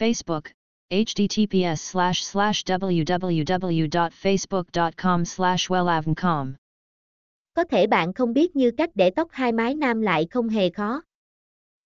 Facebook, 0.00 0.42
https 0.90 1.74
slash 1.74 2.22
slash 2.22 2.64
www.facebook.com 2.64 5.24
slash 5.24 5.70
wellavncom. 5.70 6.52
Có 7.54 7.64
thể 7.64 7.86
bạn 7.86 8.12
không 8.12 8.32
biết 8.32 8.56
như 8.56 8.70
cách 8.70 8.90
để 8.94 9.10
tóc 9.10 9.28
hai 9.32 9.52
mái 9.52 9.74
nam 9.74 10.00
lại 10.00 10.26
không 10.30 10.48
hề 10.48 10.70
khó. 10.70 11.02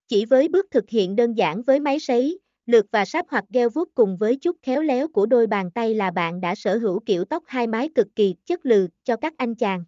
Chỉ 0.07 0.25
với 0.25 0.47
bước 0.47 0.65
thực 0.71 0.89
hiện 0.89 1.15
đơn 1.15 1.33
giản 1.33 1.63
với 1.63 1.79
máy 1.79 1.99
sấy, 1.99 2.39
lược 2.65 2.85
và 2.91 3.05
sáp 3.05 3.25
hoặc 3.29 3.43
gel 3.49 3.67
vuốt 3.73 3.95
cùng 3.95 4.17
với 4.17 4.35
chút 4.35 4.57
khéo 4.61 4.81
léo 4.81 5.07
của 5.07 5.25
đôi 5.25 5.47
bàn 5.47 5.71
tay 5.71 5.93
là 5.93 6.11
bạn 6.11 6.41
đã 6.41 6.55
sở 6.55 6.77
hữu 6.77 6.99
kiểu 6.99 7.25
tóc 7.25 7.43
hai 7.47 7.67
mái 7.67 7.89
cực 7.95 8.07
kỳ 8.15 8.35
chất 8.45 8.65
lừ 8.65 8.87
cho 9.03 9.15
các 9.15 9.33
anh 9.37 9.55
chàng. 9.55 9.83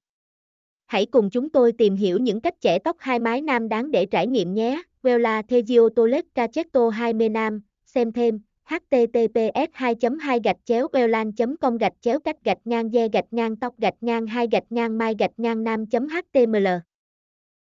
Hãy 0.88 1.06
cùng 1.06 1.30
chúng 1.30 1.50
tôi 1.50 1.72
tìm 1.72 1.96
hiểu 1.96 2.18
những 2.18 2.42
cách 2.42 2.56
chẻ 2.60 2.80
tóc 2.80 2.98
hai 3.00 3.20
mái 3.20 3.42
nam 3.42 3.70
đáng 3.70 3.92
để 3.92 4.06
trải 4.06 4.28
nghiệm 4.28 4.54
nhé. 4.54 4.82
Vela 5.04 5.42
Thegio 5.42 5.90
Tolet 5.96 6.26
Cachetto 6.36 6.90
20 6.90 7.30
nam, 7.30 7.62
xem 7.98 8.12
thêm 8.12 8.40
https 8.70 9.67
2 9.73 9.95
2 10.20 10.40
gạch 10.44 10.58
chéo 10.66 10.88
beolan 10.94 11.31
com 11.62 11.78
gạch 11.78 11.94
chéo 12.02 12.20
cách 12.20 12.44
gạch 12.44 12.58
ngang 12.66 12.92
de 12.92 13.08
gạch 13.08 13.26
ngang 13.31 13.56
tóc 13.56 13.73
gạch 13.78 13.94
ngang 14.02 14.28
hai 14.28 14.48
gạch 14.52 14.64
ngang 14.70 14.98
mai 14.98 15.16
gạch 15.20 15.31
ngang 15.38 15.64
nam 15.64 15.86
html 15.92 16.67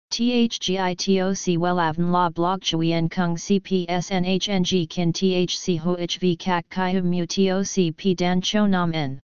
THGITOC 0.09 1.57
WELAVN 1.59 2.11
La 2.11 2.29
Blog 2.29 2.61
Chuyen 2.61 3.09
Kung 3.09 3.35
CPSNHNG 3.35 4.85
Kin 4.89 5.11
THC 5.13 5.79
HOHV 5.79 6.35
CHI 6.39 6.93
HUM 6.93 7.11
Mu 7.11 7.25
TOC 7.25 7.75
P 7.97 8.15
Dan 8.17 8.41
Cho 8.41 8.67
Nam 8.67 8.91
N 8.91 9.19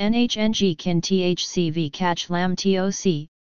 NHNG 0.00 0.78
Kin 0.78 1.00
THC 1.00 1.72
V 1.72 1.90
CACH 1.90 2.30
Lam 2.30 2.56
TOC 2.56 3.28